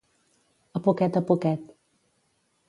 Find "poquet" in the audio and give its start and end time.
0.87-1.19, 1.33-1.61